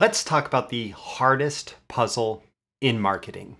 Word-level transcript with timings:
Let's 0.00 0.22
talk 0.22 0.46
about 0.46 0.68
the 0.68 0.90
hardest 0.90 1.74
puzzle 1.88 2.44
in 2.80 3.00
marketing. 3.00 3.56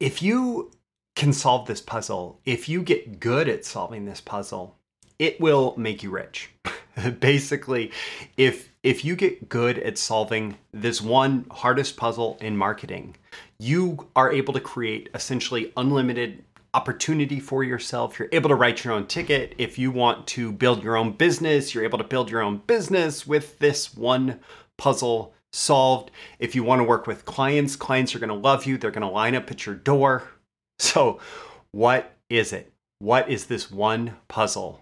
If 0.00 0.22
you 0.22 0.70
can 1.14 1.34
solve 1.34 1.66
this 1.66 1.82
puzzle, 1.82 2.40
if 2.46 2.70
you 2.70 2.82
get 2.82 3.20
good 3.20 3.50
at 3.50 3.66
solving 3.66 4.06
this 4.06 4.22
puzzle, 4.22 4.78
it 5.18 5.38
will 5.42 5.74
make 5.76 6.02
you 6.02 6.08
rich. 6.08 6.48
Basically, 7.20 7.92
if 8.38 8.70
if 8.82 9.04
you 9.04 9.14
get 9.14 9.50
good 9.50 9.78
at 9.80 9.98
solving 9.98 10.56
this 10.72 11.02
one 11.02 11.44
hardest 11.50 11.98
puzzle 11.98 12.38
in 12.40 12.56
marketing, 12.56 13.14
you 13.58 14.08
are 14.16 14.32
able 14.32 14.54
to 14.54 14.60
create 14.60 15.10
essentially 15.14 15.70
unlimited 15.76 16.42
opportunity 16.72 17.38
for 17.38 17.62
yourself. 17.62 18.18
You're 18.18 18.30
able 18.32 18.48
to 18.48 18.54
write 18.54 18.84
your 18.84 18.94
own 18.94 19.06
ticket. 19.06 19.54
If 19.58 19.78
you 19.78 19.90
want 19.90 20.26
to 20.28 20.50
build 20.50 20.82
your 20.82 20.96
own 20.96 21.12
business, 21.12 21.74
you're 21.74 21.84
able 21.84 21.98
to 21.98 22.04
build 22.04 22.30
your 22.30 22.40
own 22.40 22.62
business 22.66 23.26
with 23.26 23.58
this 23.58 23.94
one 23.94 24.40
puzzle 24.78 25.34
solved. 25.52 26.10
If 26.38 26.54
you 26.54 26.64
want 26.64 26.80
to 26.80 26.84
work 26.84 27.06
with 27.06 27.24
clients, 27.24 27.76
clients 27.76 28.14
are 28.14 28.18
going 28.18 28.28
to 28.28 28.34
love 28.34 28.66
you. 28.66 28.78
They're 28.78 28.90
going 28.90 29.02
to 29.02 29.08
line 29.08 29.34
up 29.34 29.50
at 29.50 29.66
your 29.66 29.74
door. 29.74 30.24
So, 30.78 31.20
what 31.70 32.16
is 32.28 32.52
it? 32.52 32.72
What 32.98 33.28
is 33.28 33.46
this 33.46 33.70
one 33.70 34.16
puzzle 34.28 34.80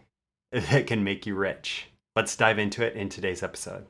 that 0.52 0.86
can 0.86 1.04
make 1.04 1.26
you 1.26 1.34
rich? 1.34 1.88
Let's 2.16 2.36
dive 2.36 2.58
into 2.58 2.84
it 2.84 2.94
in 2.94 3.08
today's 3.08 3.42
episode. 3.42 3.86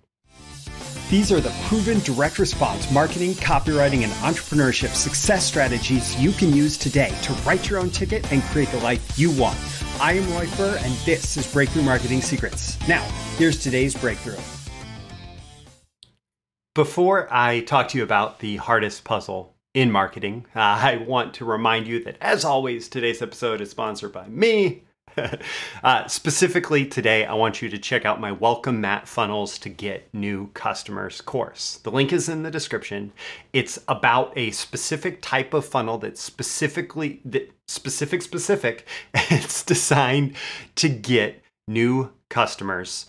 These 1.10 1.32
are 1.32 1.40
the 1.40 1.54
proven 1.66 1.98
direct 2.00 2.38
response 2.38 2.90
marketing, 2.92 3.32
copywriting, 3.32 4.04
and 4.04 4.12
entrepreneurship 4.12 4.94
success 4.94 5.44
strategies 5.44 6.16
you 6.20 6.30
can 6.30 6.52
use 6.52 6.78
today 6.78 7.12
to 7.22 7.32
write 7.44 7.68
your 7.68 7.80
own 7.80 7.90
ticket 7.90 8.30
and 8.32 8.42
create 8.44 8.68
the 8.68 8.78
life 8.78 9.18
you 9.18 9.30
want. 9.32 9.58
I 10.00 10.12
am 10.12 10.32
Roy 10.32 10.46
Furr, 10.46 10.78
and 10.82 10.94
this 10.98 11.36
is 11.36 11.52
Breakthrough 11.52 11.82
Marketing 11.82 12.22
Secrets. 12.22 12.78
Now, 12.88 13.02
here's 13.38 13.58
today's 13.58 13.96
breakthrough. 13.96 14.38
Before 16.74 17.26
I 17.32 17.62
talk 17.62 17.88
to 17.88 17.98
you 17.98 18.04
about 18.04 18.38
the 18.38 18.54
hardest 18.58 19.02
puzzle 19.02 19.56
in 19.74 19.90
marketing, 19.90 20.46
uh, 20.54 20.60
I 20.60 21.04
want 21.04 21.34
to 21.34 21.44
remind 21.44 21.88
you 21.88 22.04
that, 22.04 22.16
as 22.20 22.44
always, 22.44 22.88
today's 22.88 23.20
episode 23.20 23.60
is 23.60 23.70
sponsored 23.70 24.12
by 24.12 24.28
me. 24.28 24.84
uh, 25.82 26.06
specifically 26.06 26.86
today, 26.86 27.24
I 27.24 27.34
want 27.34 27.60
you 27.60 27.68
to 27.70 27.76
check 27.76 28.04
out 28.04 28.20
my 28.20 28.30
Welcome 28.30 28.80
Mat 28.80 29.08
Funnels 29.08 29.58
to 29.58 29.68
Get 29.68 30.14
New 30.14 30.46
Customers 30.54 31.20
course. 31.20 31.78
The 31.78 31.90
link 31.90 32.12
is 32.12 32.28
in 32.28 32.44
the 32.44 32.52
description. 32.52 33.12
It's 33.52 33.80
about 33.88 34.32
a 34.36 34.52
specific 34.52 35.22
type 35.22 35.54
of 35.54 35.66
funnel 35.66 35.98
that's 35.98 36.22
specifically 36.22 37.20
that 37.24 37.50
specific 37.66 38.22
specific. 38.22 38.86
It's 39.14 39.64
designed 39.64 40.36
to 40.76 40.88
get 40.88 41.42
new 41.66 42.12
customers 42.28 43.06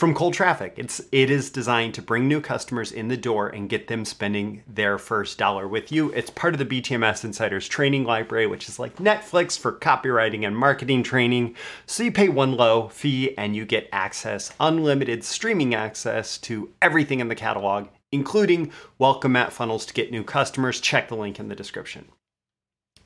from 0.00 0.14
cold 0.14 0.32
traffic. 0.32 0.72
It's 0.78 1.02
it 1.12 1.28
is 1.28 1.50
designed 1.50 1.92
to 1.92 2.00
bring 2.00 2.26
new 2.26 2.40
customers 2.40 2.90
in 2.90 3.08
the 3.08 3.18
door 3.18 3.50
and 3.50 3.68
get 3.68 3.86
them 3.86 4.06
spending 4.06 4.62
their 4.66 4.96
first 4.96 5.36
dollar 5.36 5.68
with 5.68 5.92
you. 5.92 6.10
It's 6.12 6.30
part 6.30 6.54
of 6.54 6.58
the 6.58 6.64
BTMS 6.64 7.22
Insiders 7.22 7.68
training 7.68 8.04
library, 8.04 8.46
which 8.46 8.66
is 8.66 8.78
like 8.78 8.96
Netflix 8.96 9.58
for 9.58 9.74
copywriting 9.74 10.46
and 10.46 10.56
marketing 10.56 11.02
training. 11.02 11.54
So 11.84 12.02
you 12.02 12.12
pay 12.12 12.30
one 12.30 12.56
low 12.56 12.88
fee 12.88 13.36
and 13.36 13.54
you 13.54 13.66
get 13.66 13.90
access, 13.92 14.54
unlimited 14.58 15.22
streaming 15.22 15.74
access 15.74 16.38
to 16.38 16.72
everything 16.80 17.20
in 17.20 17.28
the 17.28 17.34
catalog, 17.34 17.88
including 18.10 18.72
welcome 18.98 19.32
mat 19.32 19.52
funnels 19.52 19.84
to 19.84 19.92
get 19.92 20.10
new 20.10 20.24
customers. 20.24 20.80
Check 20.80 21.08
the 21.08 21.14
link 21.14 21.38
in 21.38 21.48
the 21.48 21.54
description. 21.54 22.06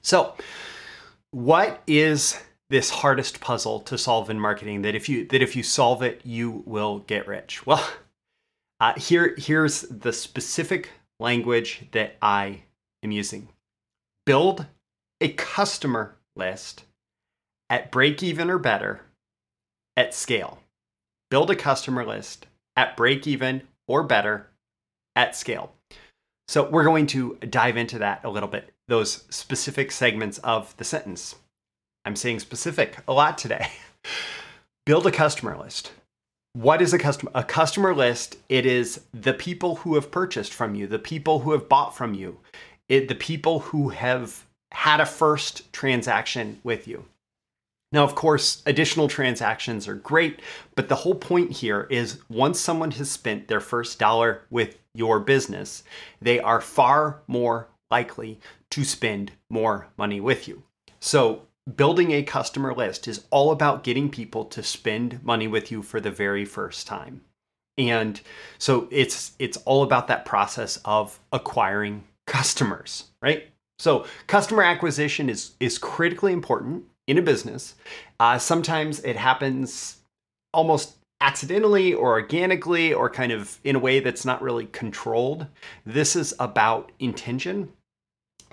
So, 0.00 0.36
what 1.32 1.82
is 1.88 2.40
this 2.70 2.90
hardest 2.90 3.40
puzzle 3.40 3.80
to 3.80 3.98
solve 3.98 4.30
in 4.30 4.40
marketing 4.40 4.82
that 4.82 4.94
if 4.94 5.08
you 5.08 5.26
that 5.28 5.42
if 5.42 5.54
you 5.54 5.62
solve 5.62 6.02
it 6.02 6.20
you 6.24 6.62
will 6.66 7.00
get 7.00 7.26
rich. 7.26 7.66
Well 7.66 7.86
uh, 8.80 8.94
here 8.98 9.34
here's 9.36 9.82
the 9.82 10.12
specific 10.12 10.90
language 11.20 11.86
that 11.92 12.16
i 12.20 12.62
am 13.02 13.12
using. 13.12 13.48
Build 14.26 14.66
a 15.20 15.28
customer 15.28 16.16
list 16.36 16.84
at 17.70 17.90
break 17.90 18.22
even 18.22 18.50
or 18.50 18.58
better 18.58 19.02
at 19.96 20.14
scale. 20.14 20.58
Build 21.30 21.50
a 21.50 21.56
customer 21.56 22.04
list 22.04 22.46
at 22.76 22.96
break 22.96 23.26
even 23.26 23.62
or 23.86 24.02
better 24.02 24.48
at 25.14 25.36
scale. 25.36 25.72
So 26.48 26.68
we're 26.68 26.84
going 26.84 27.06
to 27.08 27.36
dive 27.48 27.76
into 27.76 27.98
that 27.98 28.24
a 28.24 28.30
little 28.30 28.48
bit 28.48 28.70
those 28.86 29.24
specific 29.30 29.90
segments 29.90 30.38
of 30.38 30.76
the 30.76 30.84
sentence 30.84 31.36
I'm 32.04 32.16
saying 32.16 32.40
specific 32.40 32.98
a 33.08 33.12
lot 33.12 33.38
today. 33.38 33.68
Build 34.86 35.06
a 35.06 35.10
customer 35.10 35.56
list. 35.56 35.92
What 36.52 36.82
is 36.82 36.92
a 36.92 36.98
customer? 36.98 37.32
A 37.34 37.42
customer 37.42 37.94
list, 37.94 38.36
it 38.48 38.66
is 38.66 39.00
the 39.12 39.32
people 39.32 39.76
who 39.76 39.94
have 39.94 40.10
purchased 40.10 40.52
from 40.52 40.74
you, 40.74 40.86
the 40.86 40.98
people 40.98 41.40
who 41.40 41.52
have 41.52 41.68
bought 41.68 41.96
from 41.96 42.14
you, 42.14 42.38
it, 42.88 43.08
the 43.08 43.14
people 43.14 43.60
who 43.60 43.88
have 43.88 44.44
had 44.70 45.00
a 45.00 45.06
first 45.06 45.72
transaction 45.72 46.60
with 46.62 46.86
you. 46.86 47.04
Now, 47.92 48.04
of 48.04 48.16
course, 48.16 48.62
additional 48.66 49.06
transactions 49.08 49.86
are 49.86 49.94
great, 49.94 50.40
but 50.74 50.88
the 50.88 50.96
whole 50.96 51.14
point 51.14 51.52
here 51.52 51.86
is 51.90 52.18
once 52.28 52.58
someone 52.58 52.90
has 52.92 53.10
spent 53.10 53.46
their 53.46 53.60
first 53.60 53.98
dollar 53.98 54.42
with 54.50 54.76
your 54.94 55.20
business, 55.20 55.84
they 56.20 56.40
are 56.40 56.60
far 56.60 57.20
more 57.28 57.68
likely 57.90 58.40
to 58.70 58.84
spend 58.84 59.30
more 59.48 59.86
money 59.96 60.20
with 60.20 60.48
you. 60.48 60.64
So, 60.98 61.42
building 61.76 62.12
a 62.12 62.22
customer 62.22 62.74
list 62.74 63.08
is 63.08 63.24
all 63.30 63.50
about 63.50 63.84
getting 63.84 64.10
people 64.10 64.44
to 64.46 64.62
spend 64.62 65.22
money 65.24 65.48
with 65.48 65.70
you 65.70 65.82
for 65.82 66.00
the 66.00 66.10
very 66.10 66.44
first 66.44 66.86
time. 66.86 67.22
And 67.76 68.20
so 68.58 68.86
it's 68.90 69.32
it's 69.38 69.56
all 69.58 69.82
about 69.82 70.06
that 70.08 70.24
process 70.24 70.78
of 70.84 71.18
acquiring 71.32 72.04
customers, 72.26 73.04
right? 73.20 73.48
So 73.78 74.06
customer 74.26 74.62
acquisition 74.62 75.28
is 75.28 75.52
is 75.58 75.78
critically 75.78 76.32
important 76.32 76.84
in 77.06 77.18
a 77.18 77.22
business. 77.22 77.74
Uh, 78.20 78.38
sometimes 78.38 79.00
it 79.00 79.16
happens 79.16 79.98
almost 80.52 80.96
accidentally 81.20 81.94
or 81.94 82.12
organically 82.12 82.92
or 82.92 83.10
kind 83.10 83.32
of 83.32 83.58
in 83.64 83.76
a 83.76 83.78
way 83.78 83.98
that's 83.98 84.24
not 84.24 84.42
really 84.42 84.66
controlled. 84.66 85.46
This 85.84 86.14
is 86.14 86.34
about 86.38 86.92
intention 86.98 87.72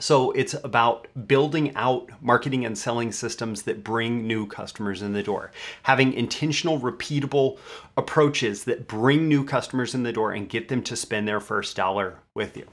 so 0.01 0.31
it's 0.31 0.55
about 0.63 1.07
building 1.27 1.75
out 1.75 2.09
marketing 2.21 2.65
and 2.65 2.77
selling 2.77 3.11
systems 3.11 3.61
that 3.63 3.83
bring 3.83 4.25
new 4.25 4.47
customers 4.47 5.01
in 5.01 5.13
the 5.13 5.23
door, 5.23 5.51
having 5.83 6.13
intentional, 6.13 6.79
repeatable 6.79 7.59
approaches 7.97 8.63
that 8.63 8.87
bring 8.87 9.27
new 9.27 9.45
customers 9.45 9.93
in 9.93 10.03
the 10.03 10.11
door 10.11 10.31
and 10.31 10.49
get 10.49 10.67
them 10.67 10.81
to 10.83 10.95
spend 10.95 11.27
their 11.27 11.39
first 11.39 11.75
dollar 11.75 12.17
with 12.35 12.57
you. 12.57 12.65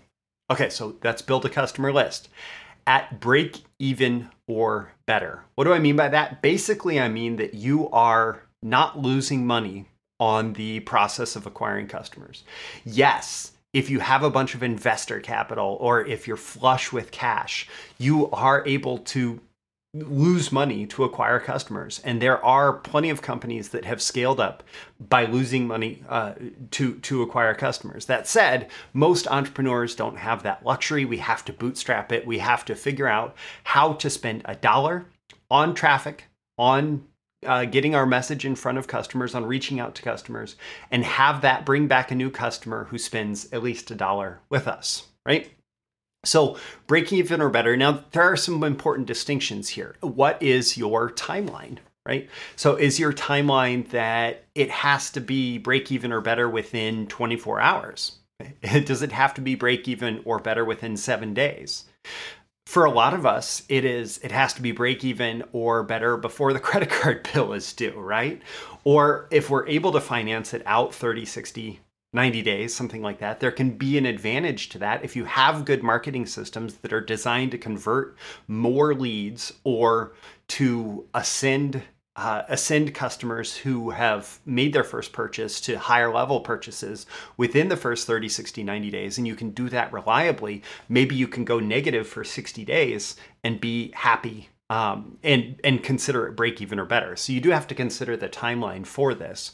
Okay, 0.51 0.71
so 0.71 0.97
that's 1.03 1.23
build 1.23 1.45
a 1.45 1.51
customer 1.51 1.93
list 1.93 2.31
at 2.87 3.21
break 3.21 3.63
even 3.79 4.31
or 4.47 4.93
better. 5.05 5.45
What 5.55 5.65
do 5.65 5.75
I 5.75 5.79
mean 5.79 5.97
by 5.97 6.09
that? 6.09 6.41
Basically, 6.41 6.99
I 6.99 7.09
mean 7.09 7.37
that 7.37 7.53
you 7.53 7.91
are 7.91 8.43
not 8.63 8.99
losing 8.99 9.47
money 9.47 9.87
on 10.19 10.55
the 10.55 10.81
process 10.81 11.37
of 11.37 11.47
acquiring 11.47 11.87
customers. 11.87 12.45
Yes, 12.85 13.53
if 13.73 13.91
you 13.91 14.01
have 14.01 14.23
a 14.23 14.31
bunch 14.31 14.55
of 14.55 14.63
investor 14.63 15.21
capital 15.21 15.77
or 15.81 16.05
if 16.05 16.27
you're 16.27 16.37
flush 16.37 16.93
with 16.93 17.11
cash, 17.11 17.69
you 17.99 18.31
are 18.31 18.67
able 18.67 18.99
to 18.99 19.41
lose 19.95 20.53
money 20.53 20.87
to 20.87 21.05
acquire 21.05 21.41
customers. 21.41 22.01
And 22.05 22.21
there 22.21 22.45
are 22.45 22.75
plenty 22.75 23.09
of 23.11 23.23
companies 23.23 23.71
that 23.71 23.87
have 23.87 24.03
scaled 24.03 24.39
up 24.39 24.63
by 25.09 25.25
losing 25.25 25.67
money 25.67 26.03
uh, 26.09 26.35
to, 26.73 26.97
to 26.97 27.23
acquire 27.23 27.55
customers. 27.55 28.05
That 28.07 28.27
said, 28.27 28.69
most 28.93 29.27
entrepreneurs 29.29 29.95
don't 29.95 30.19
have 30.19 30.43
that 30.43 30.65
luxury. 30.65 31.05
We 31.05 31.19
have 31.19 31.45
to 31.47 31.53
bootstrap 31.53 32.13
it. 32.13 32.27
We 32.27 32.39
have 32.39 32.65
to 32.67 32.75
figure 32.75 33.09
out 33.09 33.35
how 33.65 33.95
to 33.95 34.11
spend 34.11 34.43
a 34.45 34.55
dollar 34.55 35.07
on 35.51 35.75
traffic, 35.75 36.25
on 36.59 37.07
uh, 37.47 37.65
getting 37.65 37.95
our 37.95 38.07
message 38.07 38.45
in 38.45 38.57
front 38.57 38.79
of 38.79 38.87
customers, 38.87 39.35
on 39.35 39.47
reaching 39.47 39.81
out 39.81 39.95
to 39.95 40.03
customers, 40.03 40.57
and 40.91 41.05
have 41.05 41.43
that 41.43 41.65
bring 41.65 41.87
back 41.87 42.11
a 42.11 42.15
new 42.15 42.31
customer 42.31 42.85
who 42.85 42.99
spends 42.99 43.51
at 43.53 43.63
least 43.63 43.91
a 43.91 43.95
dollar 43.95 44.41
with 44.51 44.67
us, 44.67 45.07
right? 45.25 45.51
So, 46.25 46.57
break 46.87 47.13
even 47.13 47.41
or 47.41 47.49
better. 47.49 47.77
Now, 47.77 48.05
there 48.11 48.23
are 48.23 48.37
some 48.37 48.63
important 48.65 49.07
distinctions 49.07 49.69
here. 49.69 49.95
What 50.01 50.43
is 50.43 50.77
your 50.77 51.11
timeline, 51.11 51.79
right? 52.05 52.29
So, 52.57 52.75
is 52.75 52.99
your 52.99 53.13
timeline 53.13 53.89
that 53.91 54.45
it 54.57 54.71
has 54.71 55.11
to 55.13 55.21
be 55.21 55.59
break 55.59 55.93
even 55.93 56.13
or 56.13 56.21
better 56.21 56.49
within 56.49 57.07
24 57.07 57.61
hours? 57.61 58.19
Does 58.85 59.03
it 59.03 59.13
have 59.13 59.35
to 59.35 59.41
be 59.41 59.55
break 59.55 59.87
even 59.87 60.23
or 60.25 60.39
better 60.41 60.65
within 60.65 60.97
seven 60.97 61.35
days? 61.35 61.85
For 62.69 62.85
a 62.85 62.91
lot 62.91 63.15
of 63.15 63.25
us 63.25 63.63
it 63.71 63.83
is 63.83 64.21
it 64.23 64.31
has 64.31 64.53
to 64.53 64.61
be 64.61 64.73
break 64.73 65.03
even 65.03 65.43
or 65.53 65.83
better 65.83 66.19
before 66.19 66.53
the 66.53 66.61
credit 66.69 66.91
card 66.91 67.27
bill 67.33 67.55
is 67.55 67.73
due 67.73 67.99
right? 67.99 68.43
Or 68.85 69.27
if 69.31 69.49
we're 69.49 69.67
able 69.67 69.91
to 69.93 70.03
finance 70.03 70.53
it 70.53 70.63
out 70.67 70.95
30 70.95 71.25
60 71.25 71.81
90 72.13 72.43
days 72.43 72.75
something 72.75 73.01
like 73.01 73.21
that 73.21 73.41
there 73.41 73.51
can 73.51 73.71
be 73.71 73.97
an 73.97 74.05
advantage 74.05 74.69
to 74.69 74.79
that 74.81 75.03
if 75.03 75.17
you 75.17 75.25
have 75.25 75.65
good 75.65 75.83
marketing 75.83 76.27
systems 76.27 76.75
that 76.75 76.93
are 76.93 77.01
designed 77.01 77.53
to 77.53 77.59
convert 77.59 78.19
more 78.49 78.95
leads 78.95 79.55
or 79.65 80.13
to 80.49 81.07
ascend 81.15 81.83
uh, 82.19 82.43
ascend 82.49 82.93
customers 82.95 83.57
who 83.57 83.91
have 83.91 84.41
made 84.45 84.73
their 84.73 84.83
first 84.83 85.13
purchase 85.13 85.61
to 85.61 85.79
higher 85.79 86.13
level 86.13 86.41
purchases 86.41 87.07
within 87.37 87.69
the 87.69 87.77
first 87.77 88.09
30, 88.09 88.29
60, 88.29 88.65
90 88.65 88.91
days, 88.91 89.19
and 89.19 89.27
you 89.27 89.37
can 89.37 89.51
do 89.51 89.69
that 89.69 89.93
reliably, 89.93 90.61
maybe 90.89 91.15
you 91.15 91.29
can 91.29 91.45
go 91.45 91.61
negative 91.61 92.09
for 92.09 92.25
60 92.25 92.65
days 92.65 93.15
and 93.45 93.61
be 93.61 93.93
happy 93.95 94.49
um, 94.69 95.17
and 95.23 95.61
and 95.63 95.83
consider 95.85 96.27
it 96.27 96.35
break 96.35 96.61
even 96.61 96.81
or 96.81 96.85
better. 96.85 97.15
So 97.15 97.33
you 97.33 97.41
do 97.41 97.51
have 97.51 97.69
to 97.69 97.75
consider 97.77 98.17
the 98.17 98.29
timeline 98.29 98.85
for 98.85 99.15
this. 99.15 99.53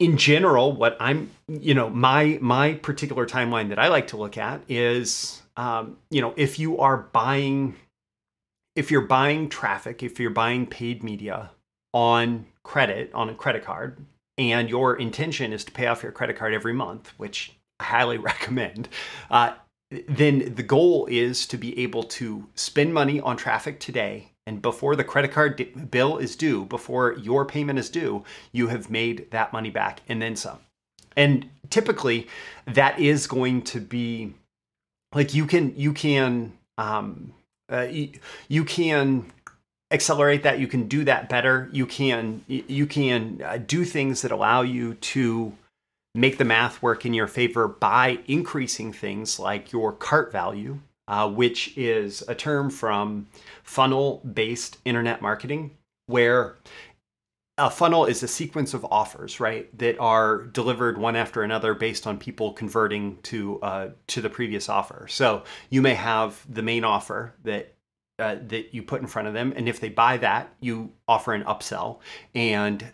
In 0.00 0.16
general, 0.16 0.72
what 0.72 0.96
I'm, 0.98 1.30
you 1.46 1.74
know, 1.74 1.88
my 1.88 2.36
my 2.42 2.74
particular 2.74 3.26
timeline 3.26 3.68
that 3.68 3.78
I 3.78 3.86
like 3.88 4.08
to 4.08 4.16
look 4.16 4.36
at 4.36 4.60
is, 4.68 5.40
um, 5.56 5.98
you 6.10 6.20
know, 6.20 6.34
if 6.36 6.58
you 6.58 6.78
are 6.78 6.96
buying 6.96 7.76
if 8.74 8.90
you're 8.90 9.02
buying 9.02 9.48
traffic, 9.48 10.02
if 10.02 10.18
you're 10.18 10.30
buying 10.30 10.66
paid 10.66 11.02
media 11.02 11.50
on 11.92 12.46
credit, 12.62 13.10
on 13.12 13.28
a 13.28 13.34
credit 13.34 13.64
card, 13.64 13.98
and 14.38 14.70
your 14.70 14.96
intention 14.96 15.52
is 15.52 15.64
to 15.64 15.72
pay 15.72 15.86
off 15.86 16.02
your 16.02 16.12
credit 16.12 16.36
card 16.36 16.54
every 16.54 16.72
month, 16.72 17.12
which 17.18 17.52
I 17.80 17.84
highly 17.84 18.18
recommend, 18.30 18.88
uh, 19.30 19.54
then 20.08 20.54
the 20.54 20.62
goal 20.62 21.06
is 21.06 21.46
to 21.48 21.58
be 21.58 21.78
able 21.78 22.02
to 22.04 22.46
spend 22.54 22.94
money 22.94 23.20
on 23.20 23.36
traffic 23.36 23.78
today. 23.78 24.30
And 24.46 24.60
before 24.60 24.96
the 24.96 25.04
credit 25.04 25.32
card 25.32 25.90
bill 25.90 26.18
is 26.18 26.34
due, 26.34 26.64
before 26.64 27.14
your 27.14 27.44
payment 27.44 27.78
is 27.78 27.90
due, 27.90 28.24
you 28.52 28.68
have 28.68 28.90
made 28.90 29.30
that 29.30 29.52
money 29.52 29.70
back 29.70 30.00
and 30.08 30.20
then 30.20 30.34
some. 30.34 30.58
And 31.16 31.48
typically, 31.70 32.26
that 32.66 32.98
is 32.98 33.26
going 33.26 33.62
to 33.62 33.80
be 33.80 34.32
like 35.14 35.34
you 35.34 35.46
can 35.46 35.74
you 35.76 35.92
can 35.92 36.54
um, 36.78 37.34
uh, 37.72 37.82
you, 37.82 38.10
you 38.48 38.64
can 38.64 39.32
accelerate 39.90 40.42
that. 40.42 40.58
You 40.58 40.66
can 40.66 40.88
do 40.88 41.04
that 41.04 41.28
better. 41.28 41.68
You 41.72 41.86
can 41.86 42.44
you 42.46 42.86
can 42.86 43.42
uh, 43.44 43.58
do 43.58 43.84
things 43.84 44.22
that 44.22 44.30
allow 44.30 44.62
you 44.62 44.94
to 44.94 45.52
make 46.14 46.38
the 46.38 46.44
math 46.44 46.82
work 46.82 47.06
in 47.06 47.14
your 47.14 47.26
favor 47.26 47.66
by 47.66 48.18
increasing 48.26 48.92
things 48.92 49.38
like 49.38 49.72
your 49.72 49.92
cart 49.92 50.30
value 50.30 50.78
uh, 51.08 51.28
which 51.28 51.76
is 51.76 52.22
a 52.28 52.34
term 52.34 52.70
from 52.70 53.26
funnel 53.62 54.20
based 54.32 54.78
internet 54.84 55.20
marketing 55.20 55.70
where 56.06 56.56
a 57.58 57.70
funnel 57.70 58.06
is 58.06 58.22
a 58.22 58.28
sequence 58.28 58.72
of 58.72 58.84
offers, 58.90 59.38
right, 59.38 59.76
that 59.78 59.98
are 59.98 60.44
delivered 60.44 60.96
one 60.96 61.16
after 61.16 61.42
another 61.42 61.74
based 61.74 62.06
on 62.06 62.18
people 62.18 62.52
converting 62.52 63.18
to 63.22 63.60
uh, 63.60 63.90
to 64.08 64.20
the 64.20 64.30
previous 64.30 64.68
offer. 64.68 65.06
So 65.08 65.44
you 65.68 65.82
may 65.82 65.94
have 65.94 66.44
the 66.52 66.62
main 66.62 66.84
offer 66.84 67.34
that 67.44 67.74
uh, 68.18 68.36
that 68.46 68.74
you 68.74 68.82
put 68.82 69.02
in 69.02 69.06
front 69.06 69.28
of 69.28 69.34
them, 69.34 69.52
and 69.54 69.68
if 69.68 69.80
they 69.80 69.90
buy 69.90 70.16
that, 70.18 70.54
you 70.60 70.92
offer 71.06 71.34
an 71.34 71.44
upsell, 71.44 71.98
and 72.34 72.84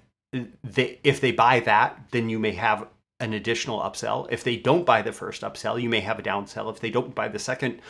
they 0.65 0.99
if 1.05 1.21
they 1.21 1.33
buy 1.33 1.61
that, 1.61 2.01
then 2.11 2.29
you 2.29 2.39
may 2.39 2.53
have 2.53 2.89
an 3.21 3.35
additional 3.35 3.81
upsell. 3.81 4.27
If 4.31 4.43
they 4.43 4.57
don't 4.57 4.85
buy 4.85 5.03
the 5.03 5.13
first 5.13 5.43
upsell, 5.43 5.81
you 5.81 5.89
may 5.89 6.01
have 6.01 6.19
a 6.19 6.23
downsell. 6.23 6.73
If 6.73 6.81
they 6.81 6.91
don't 6.91 7.15
buy 7.15 7.29
the 7.29 7.39
second 7.39 7.81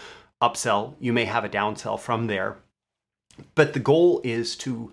upsell, 0.43 0.95
you 1.01 1.13
may 1.13 1.25
have 1.25 1.45
a 1.45 1.49
downsell 1.49 1.99
from 1.99 2.27
there. 2.27 2.59
But 3.55 3.73
the 3.73 3.81
goal 3.81 4.21
is 4.25 4.57
to 4.57 4.93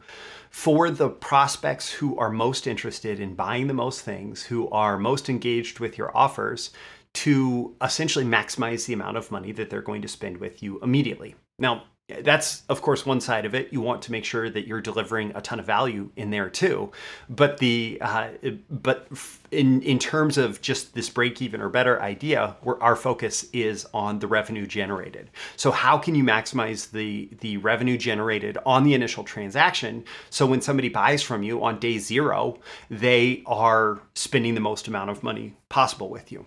for 0.55 0.89
the 0.89 1.09
prospects 1.09 1.91
who 1.91 2.17
are 2.17 2.29
most 2.29 2.65
interested 2.65 3.19
in 3.19 3.35
buying 3.35 3.67
the 3.67 3.73
most 3.73 4.03
things, 4.03 4.41
who 4.41 4.69
are 4.69 4.97
most 4.97 5.27
engaged 5.27 5.79
with 5.81 5.97
your 5.97 6.15
offers, 6.15 6.71
to 7.11 7.75
essentially 7.83 8.23
maximize 8.23 8.85
the 8.85 8.93
amount 8.93 9.17
of 9.17 9.29
money 9.29 9.51
that 9.51 9.69
they're 9.69 9.81
going 9.81 10.01
to 10.01 10.07
spend 10.07 10.37
with 10.37 10.63
you 10.63 10.79
immediately. 10.79 11.35
Now, 11.59 11.83
that's 12.07 12.61
of 12.69 12.83
course 12.83 13.03
one 13.03 13.19
side 13.19 13.45
of 13.45 13.55
it. 13.55 13.73
You 13.73 13.81
want 13.81 14.03
to 14.03 14.11
make 14.11 14.25
sure 14.25 14.47
that 14.49 14.67
you're 14.67 14.81
delivering 14.81 15.31
a 15.33 15.41
ton 15.41 15.59
of 15.59 15.65
value 15.65 16.11
in 16.15 16.29
there 16.29 16.49
too. 16.49 16.91
But 17.29 17.57
the 17.57 17.97
uh, 17.99 18.29
but 18.69 19.07
in 19.51 19.81
in 19.81 19.97
terms 19.97 20.37
of 20.37 20.61
just 20.61 20.93
this 20.93 21.09
break 21.09 21.41
even 21.41 21.61
or 21.61 21.69
better 21.69 21.99
idea 22.01 22.57
where 22.61 22.81
our 22.81 22.95
focus 22.95 23.47
is 23.53 23.87
on 23.91 24.19
the 24.19 24.27
revenue 24.27 24.67
generated. 24.67 25.31
So 25.55 25.71
how 25.71 25.97
can 25.97 26.13
you 26.13 26.23
maximize 26.23 26.91
the 26.91 27.29
the 27.41 27.57
revenue 27.57 27.97
generated 27.97 28.59
on 28.67 28.83
the 28.83 28.93
initial 28.93 29.23
transaction? 29.23 30.03
So 30.29 30.45
when 30.45 30.61
somebody 30.61 30.89
buys 30.89 31.23
from 31.23 31.41
you 31.41 31.63
on 31.63 31.79
day 31.79 31.97
0 31.97 32.59
they 32.89 33.41
are 33.45 33.99
spending 34.13 34.53
the 34.53 34.61
most 34.61 34.87
amount 34.87 35.09
of 35.09 35.23
money 35.23 35.55
possible 35.69 36.09
with 36.09 36.31
you 36.31 36.45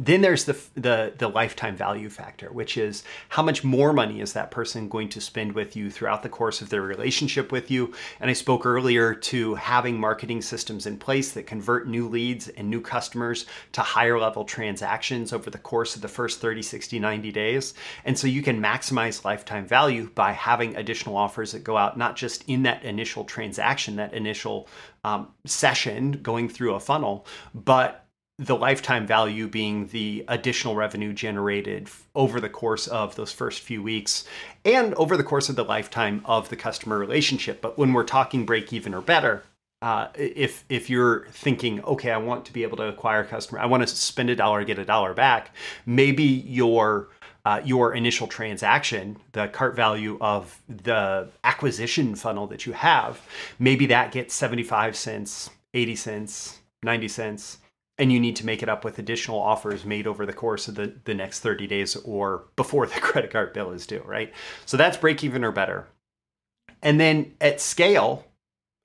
then 0.00 0.22
there's 0.22 0.44
the, 0.44 0.58
the 0.74 1.12
the 1.18 1.28
lifetime 1.28 1.76
value 1.76 2.08
factor 2.08 2.50
which 2.50 2.78
is 2.78 3.04
how 3.28 3.42
much 3.42 3.62
more 3.62 3.92
money 3.92 4.22
is 4.22 4.32
that 4.32 4.50
person 4.50 4.88
going 4.88 5.10
to 5.10 5.20
spend 5.20 5.52
with 5.52 5.76
you 5.76 5.90
throughout 5.90 6.22
the 6.22 6.28
course 6.28 6.62
of 6.62 6.70
their 6.70 6.80
relationship 6.80 7.52
with 7.52 7.70
you? 7.70 7.92
And 8.18 8.30
i 8.30 8.32
spoke 8.32 8.64
earlier 8.64 9.14
to 9.14 9.54
having 9.56 10.00
marketing 10.00 10.40
systems 10.40 10.86
in 10.86 10.96
place 10.96 11.32
that 11.32 11.46
convert 11.46 11.86
new 11.86 12.08
leads 12.08 12.48
and 12.48 12.70
new 12.70 12.80
customers 12.80 13.44
to 13.72 13.82
higher 13.82 14.18
level 14.18 14.44
transactions 14.44 15.34
over 15.34 15.50
the 15.50 15.58
course 15.58 15.94
of 15.94 16.02
the 16.02 16.08
first 16.08 16.40
30 16.40 16.62
60 16.62 16.98
90 16.98 17.32
days. 17.32 17.74
And 18.06 18.18
so 18.18 18.26
you 18.26 18.42
can 18.42 18.60
maximize 18.60 19.24
lifetime 19.24 19.66
value 19.66 20.10
by 20.14 20.32
having 20.32 20.76
additional 20.76 21.16
offers 21.16 21.52
that 21.52 21.62
go 21.62 21.76
out 21.76 21.98
not 21.98 22.16
just 22.16 22.42
in 22.48 22.62
that 22.62 22.84
initial 22.84 23.24
transaction 23.24 23.96
that 23.96 24.14
initial 24.14 24.66
um, 25.04 25.28
session 25.44 26.12
going 26.22 26.48
through 26.48 26.74
a 26.74 26.80
funnel 26.80 27.26
but 27.54 28.06
the 28.40 28.56
lifetime 28.56 29.06
value 29.06 29.46
being 29.46 29.86
the 29.88 30.24
additional 30.26 30.74
revenue 30.74 31.12
generated 31.12 31.90
over 32.14 32.40
the 32.40 32.48
course 32.48 32.86
of 32.86 33.14
those 33.14 33.30
first 33.30 33.60
few 33.60 33.82
weeks 33.82 34.24
and 34.64 34.94
over 34.94 35.14
the 35.14 35.22
course 35.22 35.50
of 35.50 35.56
the 35.56 35.64
lifetime 35.64 36.22
of 36.24 36.48
the 36.48 36.56
customer 36.56 36.98
relationship. 36.98 37.60
But 37.60 37.76
when 37.76 37.92
we're 37.92 38.04
talking 38.04 38.46
break 38.46 38.72
even 38.72 38.94
or 38.94 39.02
better, 39.02 39.44
uh, 39.82 40.08
if 40.14 40.64
if 40.70 40.88
you're 40.88 41.26
thinking, 41.32 41.84
okay, 41.84 42.10
I 42.10 42.16
want 42.16 42.46
to 42.46 42.52
be 42.52 42.62
able 42.62 42.78
to 42.78 42.84
acquire 42.84 43.20
a 43.20 43.26
customer, 43.26 43.60
I 43.60 43.66
want 43.66 43.82
to 43.82 43.86
spend 43.86 44.30
a 44.30 44.36
dollar, 44.36 44.64
get 44.64 44.78
a 44.78 44.86
dollar 44.86 45.12
back, 45.12 45.54
maybe 45.84 46.24
your 46.24 47.08
uh, 47.44 47.60
your 47.62 47.94
initial 47.94 48.26
transaction, 48.26 49.18
the 49.32 49.48
cart 49.48 49.76
value 49.76 50.16
of 50.20 50.58
the 50.68 51.28
acquisition 51.44 52.14
funnel 52.14 52.46
that 52.46 52.64
you 52.64 52.72
have, 52.72 53.20
maybe 53.58 53.86
that 53.86 54.12
gets 54.12 54.34
75 54.34 54.96
cents, 54.96 55.50
80 55.74 55.96
cents, 55.96 56.60
90 56.82 57.08
cents 57.08 57.58
and 58.00 58.10
you 58.10 58.18
need 58.18 58.34
to 58.36 58.46
make 58.46 58.62
it 58.62 58.68
up 58.68 58.82
with 58.82 58.98
additional 58.98 59.38
offers 59.38 59.84
made 59.84 60.06
over 60.06 60.24
the 60.24 60.32
course 60.32 60.68
of 60.68 60.74
the, 60.74 60.94
the 61.04 61.14
next 61.14 61.40
30 61.40 61.66
days 61.66 61.96
or 61.96 62.46
before 62.56 62.86
the 62.86 62.94
credit 63.00 63.30
card 63.30 63.52
bill 63.52 63.70
is 63.70 63.86
due, 63.86 64.02
right? 64.06 64.32
So 64.64 64.78
that's 64.78 64.96
break 64.96 65.22
even 65.22 65.44
or 65.44 65.52
better. 65.52 65.86
And 66.82 66.98
then 66.98 67.34
at 67.42 67.60
scale, 67.60 68.24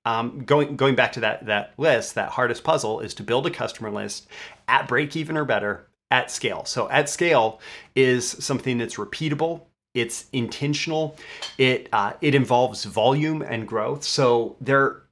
um, 0.04 0.44
going 0.44 0.76
going 0.76 0.94
back 0.94 1.12
to 1.12 1.20
that 1.20 1.46
that 1.46 1.72
list, 1.78 2.14
that 2.14 2.28
hardest 2.28 2.62
puzzle 2.62 3.00
is 3.00 3.14
to 3.14 3.22
build 3.22 3.46
a 3.46 3.50
customer 3.50 3.90
list 3.90 4.28
at 4.68 4.86
break 4.86 5.16
even 5.16 5.36
or 5.36 5.46
better 5.46 5.88
at 6.10 6.30
scale. 6.30 6.66
So 6.66 6.88
at 6.90 7.08
scale 7.08 7.60
is 7.96 8.28
something 8.28 8.76
that's 8.76 8.96
repeatable. 8.96 9.62
It's 9.94 10.26
intentional. 10.34 11.16
It 11.56 11.88
uh, 11.90 12.12
it 12.20 12.34
involves 12.34 12.84
volume 12.84 13.40
and 13.40 13.66
growth. 13.66 14.04
So 14.04 14.56
there 14.60 15.05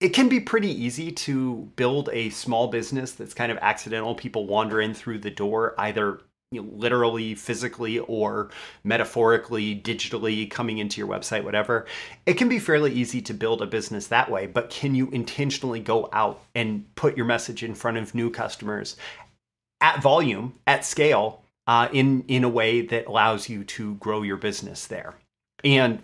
it 0.00 0.10
can 0.10 0.28
be 0.28 0.40
pretty 0.40 0.70
easy 0.70 1.12
to 1.12 1.70
build 1.76 2.08
a 2.12 2.30
small 2.30 2.68
business 2.68 3.12
that's 3.12 3.34
kind 3.34 3.52
of 3.52 3.58
accidental. 3.58 4.14
People 4.14 4.46
wander 4.46 4.80
in 4.80 4.94
through 4.94 5.18
the 5.18 5.30
door, 5.30 5.74
either 5.78 6.20
you 6.50 6.62
know, 6.62 6.68
literally, 6.72 7.34
physically, 7.34 7.98
or 7.98 8.50
metaphorically, 8.82 9.78
digitally 9.78 10.50
coming 10.50 10.78
into 10.78 10.98
your 10.98 11.08
website, 11.08 11.44
whatever. 11.44 11.86
It 12.24 12.34
can 12.34 12.48
be 12.48 12.58
fairly 12.58 12.92
easy 12.92 13.20
to 13.22 13.34
build 13.34 13.60
a 13.60 13.66
business 13.66 14.06
that 14.06 14.30
way, 14.30 14.46
but 14.46 14.70
can 14.70 14.94
you 14.94 15.10
intentionally 15.10 15.80
go 15.80 16.08
out 16.12 16.42
and 16.54 16.86
put 16.94 17.16
your 17.16 17.26
message 17.26 17.62
in 17.62 17.74
front 17.74 17.98
of 17.98 18.14
new 18.14 18.30
customers 18.30 18.96
at 19.80 20.00
volume, 20.02 20.54
at 20.66 20.84
scale, 20.86 21.42
uh, 21.66 21.88
in 21.92 22.24
in 22.28 22.44
a 22.44 22.48
way 22.48 22.80
that 22.80 23.06
allows 23.06 23.48
you 23.48 23.62
to 23.64 23.96
grow 23.96 24.22
your 24.22 24.38
business 24.38 24.86
there? 24.86 25.16
And 25.64 26.00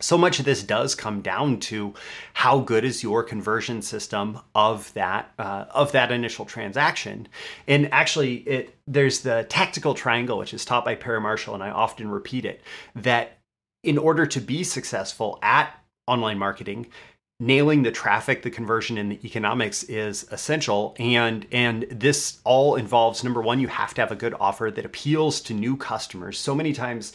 so 0.00 0.18
much 0.18 0.38
of 0.38 0.44
this 0.44 0.62
does 0.62 0.94
come 0.94 1.20
down 1.20 1.60
to 1.60 1.94
how 2.34 2.58
good 2.58 2.84
is 2.84 3.02
your 3.02 3.22
conversion 3.22 3.80
system 3.80 4.38
of 4.54 4.92
that 4.94 5.32
uh, 5.38 5.66
of 5.70 5.92
that 5.92 6.12
initial 6.12 6.44
transaction. 6.44 7.28
And 7.66 7.92
actually 7.92 8.36
it 8.38 8.76
there's 8.86 9.20
the 9.20 9.46
tactical 9.48 9.94
triangle 9.94 10.38
which 10.38 10.54
is 10.54 10.64
taught 10.64 10.84
by 10.84 10.94
perry 10.94 11.20
marshall 11.20 11.54
and 11.54 11.62
i 11.62 11.70
often 11.70 12.08
repeat 12.08 12.44
it 12.44 12.60
that 12.94 13.38
in 13.82 13.98
order 13.98 14.26
to 14.26 14.40
be 14.40 14.62
successful 14.64 15.38
at 15.42 15.74
online 16.06 16.38
marketing 16.38 16.86
nailing 17.40 17.82
the 17.82 17.90
traffic 17.90 18.42
the 18.42 18.50
conversion 18.50 18.96
and 18.96 19.12
the 19.12 19.26
economics 19.26 19.82
is 19.84 20.26
essential. 20.30 20.94
And 20.98 21.46
and 21.50 21.86
this 21.90 22.40
all 22.44 22.76
involves 22.76 23.24
number 23.24 23.42
one 23.42 23.60
you 23.60 23.68
have 23.68 23.94
to 23.94 24.00
have 24.00 24.12
a 24.12 24.16
good 24.16 24.34
offer 24.38 24.70
that 24.70 24.84
appeals 24.84 25.40
to 25.42 25.54
new 25.54 25.76
customers. 25.76 26.38
So 26.38 26.54
many 26.54 26.72
times 26.72 27.12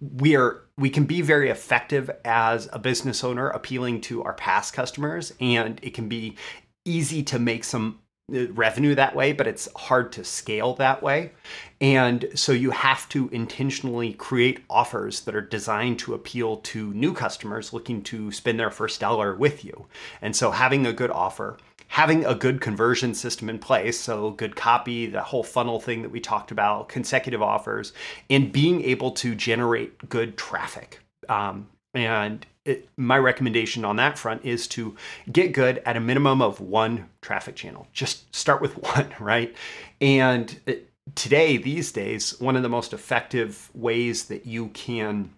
we 0.00 0.36
are 0.36 0.62
we 0.76 0.90
can 0.90 1.04
be 1.04 1.20
very 1.20 1.50
effective 1.50 2.10
as 2.24 2.68
a 2.72 2.78
business 2.78 3.22
owner 3.22 3.48
appealing 3.48 4.00
to 4.02 4.22
our 4.24 4.34
past 4.34 4.72
customers 4.72 5.34
and 5.40 5.78
it 5.82 5.94
can 5.94 6.08
be 6.08 6.36
easy 6.84 7.22
to 7.22 7.38
make 7.38 7.64
some 7.64 8.00
revenue 8.28 8.94
that 8.94 9.14
way, 9.14 9.32
but 9.32 9.46
it's 9.46 9.68
hard 9.74 10.12
to 10.12 10.24
scale 10.24 10.74
that 10.74 11.02
way. 11.02 11.32
And 11.80 12.28
so 12.34 12.52
you 12.52 12.70
have 12.70 13.08
to 13.10 13.28
intentionally 13.30 14.12
create 14.12 14.60
offers 14.68 15.20
that 15.22 15.34
are 15.34 15.40
designed 15.40 15.98
to 16.00 16.14
appeal 16.14 16.58
to 16.58 16.92
new 16.92 17.14
customers 17.14 17.72
looking 17.72 18.02
to 18.04 18.30
spend 18.30 18.60
their 18.60 18.70
first 18.70 19.00
dollar 19.00 19.34
with 19.34 19.64
you. 19.64 19.86
And 20.20 20.36
so 20.36 20.50
having 20.50 20.86
a 20.86 20.92
good 20.92 21.10
offer, 21.10 21.56
having 21.88 22.24
a 22.24 22.34
good 22.34 22.60
conversion 22.60 23.14
system 23.14 23.48
in 23.48 23.58
place, 23.58 23.98
so 23.98 24.32
good 24.32 24.56
copy, 24.56 25.06
the 25.06 25.22
whole 25.22 25.42
funnel 25.42 25.80
thing 25.80 26.02
that 26.02 26.10
we 26.10 26.20
talked 26.20 26.50
about, 26.50 26.88
consecutive 26.88 27.40
offers, 27.40 27.92
and 28.28 28.52
being 28.52 28.82
able 28.82 29.12
to 29.12 29.34
generate 29.34 30.08
good 30.08 30.36
traffic. 30.36 31.00
Um, 31.30 31.68
and 31.94 32.46
it, 32.64 32.88
my 32.96 33.16
recommendation 33.18 33.84
on 33.84 33.96
that 33.96 34.18
front 34.18 34.44
is 34.44 34.68
to 34.68 34.94
get 35.30 35.52
good 35.52 35.82
at 35.86 35.96
a 35.96 36.00
minimum 36.00 36.42
of 36.42 36.60
one 36.60 37.08
traffic 37.22 37.56
channel. 37.56 37.86
Just 37.92 38.34
start 38.34 38.60
with 38.60 38.76
one, 38.94 39.14
right? 39.18 39.54
And 40.00 40.60
it, 40.66 40.90
today, 41.14 41.56
these 41.56 41.92
days, 41.92 42.38
one 42.40 42.56
of 42.56 42.62
the 42.62 42.68
most 42.68 42.92
effective 42.92 43.70
ways 43.74 44.24
that 44.24 44.46
you 44.46 44.68
can 44.68 45.30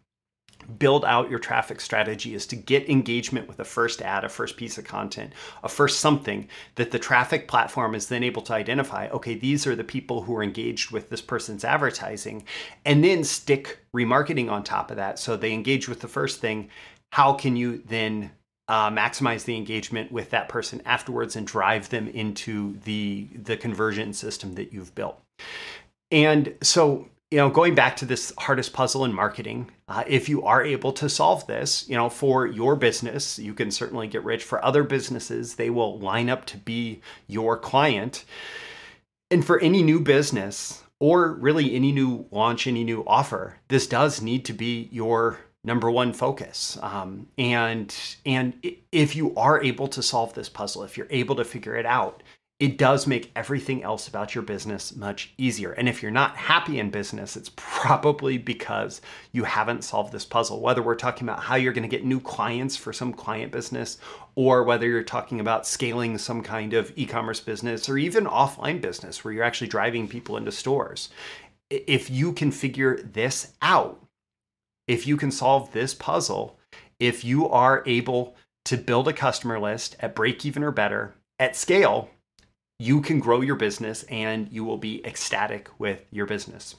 build 0.79 1.05
out 1.05 1.31
your 1.31 1.39
traffic 1.39 1.81
strategy 1.81 2.35
is 2.35 2.47
to 2.47 2.57
get 2.57 2.89
engagement 2.89 3.49
with 3.49 3.59
a 3.61 3.65
first 3.65 4.03
ad, 4.03 4.25
a 4.25 4.29
first 4.29 4.57
piece 4.57 4.79
of 4.79 4.85
content, 4.85 5.33
a 5.65 5.69
first 5.69 6.01
something 6.01 6.49
that 6.77 6.91
the 6.91 6.99
traffic 6.99 7.49
platform 7.49 7.95
is 7.95 8.09
then 8.09 8.23
able 8.23 8.43
to 8.43 8.53
identify 8.53 9.09
okay, 9.09 9.35
these 9.35 9.67
are 9.67 9.77
the 9.77 9.85
people 9.85 10.23
who 10.23 10.37
are 10.37 10.43
engaged 10.43 10.91
with 10.91 11.11
this 11.11 11.21
person's 11.21 11.65
advertising, 11.65 12.45
and 12.85 13.03
then 13.03 13.25
stick 13.25 13.79
remarketing 13.95 14.51
on 14.51 14.63
top 14.63 14.91
of 14.91 14.97
that. 14.97 15.19
So 15.19 15.37
they 15.37 15.53
engage 15.53 15.89
with 15.89 16.01
the 16.01 16.09
first 16.09 16.41
thing. 16.41 16.69
How 17.13 17.33
can 17.33 17.57
you 17.57 17.83
then 17.87 18.31
uh, 18.69 18.91
maximize 18.91 19.45
the 19.45 19.57
engagement 19.57 20.13
with 20.13 20.31
that 20.31 20.49
person 20.49 20.81
afterwards 20.85 21.35
and 21.35 21.47
drive 21.47 21.89
them 21.89 22.09
into 22.09 22.77
the 22.85 23.29
the 23.35 23.57
conversion 23.57 24.13
system 24.13 24.55
that 24.55 24.73
you've 24.73 24.95
built? 24.95 25.21
And 26.11 26.55
so, 26.63 27.09
you 27.31 27.39
know, 27.39 27.49
going 27.49 27.77
back 27.77 27.97
to 27.97 28.05
this 28.05 28.33
hardest 28.39 28.73
puzzle 28.73 29.05
in 29.05 29.13
marketing, 29.13 29.71
uh, 29.89 30.03
if 30.07 30.29
you 30.29 30.43
are 30.45 30.65
able 30.65 30.93
to 30.95 31.09
solve 31.09 31.47
this, 31.47 31.89
you 31.89 31.97
know, 31.97 32.09
for 32.09 32.47
your 32.47 32.75
business, 32.75 33.39
you 33.39 33.55
can 33.55 33.71
certainly 33.71 34.09
get 34.09 34.25
rich. 34.25 34.43
For 34.43 34.65
other 34.65 34.83
businesses, 34.83 35.55
they 35.55 35.71
will 35.71 35.99
line 36.01 36.29
up 36.29 36.45
to 36.47 36.57
be 36.57 37.01
your 37.29 37.57
client. 37.57 38.25
And 39.31 39.45
for 39.45 39.61
any 39.61 39.85
new 39.85 40.01
business, 40.01 40.83
or 40.99 41.33
really 41.35 41.75
any 41.75 41.93
new 41.93 42.27
launch, 42.31 42.67
any 42.67 42.85
new 42.85 43.05
offer, 43.07 43.57
this 43.69 43.87
does 43.87 44.21
need 44.21 44.45
to 44.45 44.53
be 44.53 44.89
your 44.93 45.39
number 45.65 45.91
one 45.91 46.13
focus. 46.13 46.79
Um, 46.83 47.29
and 47.39 47.95
and 48.27 48.55
if 48.93 49.17
you 49.17 49.35
are 49.37 49.63
able 49.63 49.89
to 49.89 50.03
solve 50.03 50.35
this 50.35 50.49
puzzle, 50.49 50.83
if 50.85 50.97
you're 50.97 51.07
able 51.11 51.37
to 51.37 51.45
figure 51.45 51.77
it 51.77 51.87
out, 51.87 52.23
it 52.61 52.77
does 52.77 53.07
make 53.07 53.33
everything 53.35 53.83
else 53.83 54.07
about 54.07 54.35
your 54.35 54.43
business 54.43 54.95
much 54.95 55.33
easier. 55.39 55.73
And 55.73 55.89
if 55.89 56.03
you're 56.03 56.11
not 56.11 56.37
happy 56.37 56.79
in 56.79 56.91
business, 56.91 57.35
it's 57.35 57.51
probably 57.57 58.37
because 58.37 59.01
you 59.33 59.45
haven't 59.45 59.83
solved 59.83 60.13
this 60.13 60.27
puzzle. 60.27 60.61
Whether 60.61 60.83
we're 60.83 60.95
talking 60.95 61.27
about 61.27 61.43
how 61.43 61.55
you're 61.55 61.73
going 61.73 61.89
to 61.89 61.97
get 61.97 62.05
new 62.05 62.21
clients 62.21 62.77
for 62.77 62.93
some 62.93 63.15
client 63.15 63.51
business, 63.51 63.97
or 64.35 64.63
whether 64.63 64.87
you're 64.87 65.03
talking 65.03 65.41
about 65.41 65.67
scaling 65.67 66.19
some 66.19 66.43
kind 66.43 66.75
of 66.75 66.93
e 66.97 67.07
commerce 67.07 67.41
business 67.41 67.89
or 67.89 67.97
even 67.97 68.27
offline 68.27 68.83
business 68.83 69.25
where 69.25 69.33
you're 69.33 69.43
actually 69.43 69.69
driving 69.69 70.07
people 70.07 70.37
into 70.37 70.53
stores. 70.53 71.09
If 71.71 72.11
you 72.11 72.35
can 72.35 72.53
figure 72.53 73.01
this 73.01 73.55
out, 73.63 74.05
if 74.87 75.07
you 75.07 75.17
can 75.17 75.31
solve 75.31 75.73
this 75.73 75.95
puzzle, 75.95 76.59
if 76.99 77.25
you 77.25 77.49
are 77.49 77.83
able 77.87 78.37
to 78.67 78.77
build 78.77 79.09
a 79.09 79.15
customer 79.15 79.59
list 79.59 79.97
at 80.01 80.15
break 80.15 80.45
even 80.45 80.63
or 80.63 80.73
better 80.73 81.15
at 81.39 81.57
scale, 81.57 82.11
you 82.81 83.03
can 83.03 83.21
grow 83.21 83.43
your 83.43 83.57
business 83.57 84.05
and 84.05 84.51
you 84.51 84.65
will 84.65 84.79
be 84.79 85.05
ecstatic 85.07 85.69
with 85.79 86.03
your 86.11 86.25
business. 86.25 86.77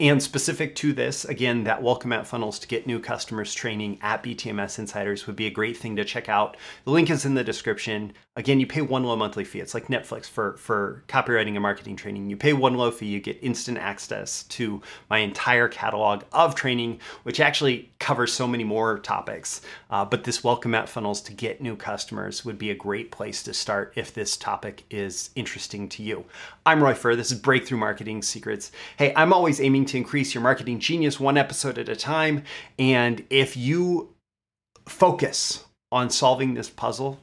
And 0.00 0.20
specific 0.20 0.74
to 0.76 0.92
this, 0.92 1.24
again, 1.24 1.62
that 1.64 1.84
Welcome 1.84 2.08
Mat 2.08 2.26
Funnels 2.26 2.58
to 2.58 2.66
get 2.66 2.84
new 2.84 2.98
customers 2.98 3.54
training 3.54 4.00
at 4.02 4.24
BTMS 4.24 4.80
Insiders 4.80 5.28
would 5.28 5.36
be 5.36 5.46
a 5.46 5.50
great 5.50 5.76
thing 5.76 5.94
to 5.94 6.04
check 6.04 6.28
out. 6.28 6.56
The 6.84 6.90
link 6.90 7.10
is 7.10 7.24
in 7.24 7.34
the 7.34 7.44
description. 7.44 8.12
Again, 8.34 8.60
you 8.60 8.66
pay 8.66 8.80
one 8.80 9.04
low 9.04 9.14
monthly 9.14 9.44
fee. 9.44 9.60
It's 9.60 9.74
like 9.74 9.88
Netflix 9.88 10.24
for, 10.24 10.56
for 10.56 11.04
copywriting 11.06 11.48
and 11.48 11.60
marketing 11.60 11.96
training. 11.96 12.30
You 12.30 12.36
pay 12.38 12.54
one 12.54 12.76
low 12.76 12.90
fee, 12.90 13.04
you 13.04 13.20
get 13.20 13.36
instant 13.42 13.76
access 13.76 14.44
to 14.44 14.80
my 15.10 15.18
entire 15.18 15.68
catalog 15.68 16.22
of 16.32 16.54
training, 16.54 17.00
which 17.24 17.40
actually 17.40 17.92
covers 17.98 18.32
so 18.32 18.48
many 18.48 18.64
more 18.64 19.00
topics. 19.00 19.60
Uh, 19.90 20.06
but 20.06 20.24
this 20.24 20.42
Welcome 20.42 20.70
Mat 20.70 20.88
Funnels 20.88 21.20
to 21.22 21.34
get 21.34 21.60
new 21.60 21.76
customers 21.76 22.42
would 22.42 22.56
be 22.56 22.70
a 22.70 22.74
great 22.74 23.10
place 23.10 23.42
to 23.42 23.52
start 23.52 23.92
if 23.96 24.14
this 24.14 24.38
topic 24.38 24.84
is 24.88 25.28
interesting 25.34 25.86
to 25.90 26.02
you. 26.02 26.24
I'm 26.64 26.82
Roy 26.82 26.94
Furr. 26.94 27.16
This 27.16 27.32
is 27.32 27.38
Breakthrough 27.38 27.76
Marketing 27.76 28.22
Secrets. 28.22 28.72
Hey, 28.96 29.12
I'm 29.14 29.34
always 29.34 29.60
aiming 29.60 29.84
to 29.86 29.98
increase 29.98 30.32
your 30.32 30.42
marketing 30.42 30.80
genius 30.80 31.20
one 31.20 31.36
episode 31.36 31.76
at 31.76 31.90
a 31.90 31.96
time. 31.96 32.44
And 32.78 33.26
if 33.28 33.58
you 33.58 34.14
focus 34.88 35.66
on 35.90 36.08
solving 36.08 36.54
this 36.54 36.70
puzzle, 36.70 37.20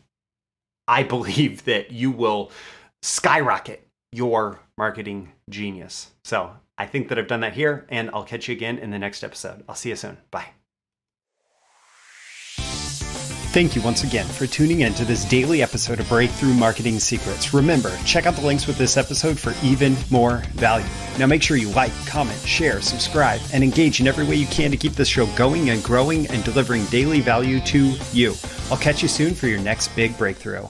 I 0.89 1.03
believe 1.03 1.63
that 1.65 1.91
you 1.91 2.12
will 2.12 2.51
skyrocket 3.01 3.88
your 4.12 4.60
marketing 4.77 5.31
genius. 5.50 6.12
So 6.24 6.51
I 6.77 6.88
think 6.88 7.10
that 7.10 7.19
I've 7.19 7.27
done 7.27 7.41
that 7.41 7.53
here, 7.53 7.86
and 7.89 8.10
I'll 8.12 8.24
catch 8.24 8.48
you 8.48 8.55
again 8.55 8.79
in 8.79 8.89
the 8.89 9.00
next 9.00 9.24
episode. 9.24 9.63
I'll 9.69 9.75
see 9.75 9.89
you 9.89 9.96
soon. 9.96 10.17
Bye. 10.31 10.48
Thank 13.51 13.75
you 13.75 13.81
once 13.81 14.03
again 14.03 14.27
for 14.27 14.46
tuning 14.46 14.81
in 14.81 14.93
to 14.93 15.05
this 15.05 15.25
daily 15.25 15.63
episode 15.63 16.00
of 16.00 16.08
Breakthrough 16.08 16.53
Marketing 16.53 17.00
Secrets. 17.00 17.51
Remember, 17.51 17.96
check 18.05 18.27
out 18.27 18.36
the 18.36 18.46
links 18.46 18.67
with 18.67 18.77
this 18.77 18.96
episode 18.96 19.39
for 19.39 19.55
even 19.65 19.96
more 20.12 20.43
value. 20.53 20.86
Now 21.17 21.25
make 21.25 21.41
sure 21.41 21.58
you 21.58 21.69
like, 21.69 21.91
comment, 22.05 22.39
share, 22.41 22.79
subscribe, 22.79 23.41
and 23.51 23.63
engage 23.63 24.01
in 24.01 24.08
every 24.08 24.24
way 24.24 24.36
you 24.36 24.46
can 24.48 24.69
to 24.69 24.77
keep 24.77 24.93
this 24.93 25.08
show 25.08 25.25
going 25.36 25.72
and 25.72 25.84
growing 25.84 26.27
and 26.27 26.43
delivering 26.43 26.86
daily 26.86 27.22
value 27.22 27.60
to 27.62 27.96
you. 28.13 28.36
I'll 28.69 28.77
catch 28.77 29.01
you 29.01 29.08
soon 29.08 29.34
for 29.34 29.48
your 29.48 29.60
next 29.60 29.96
big 29.96 30.15
breakthrough. 30.15 30.67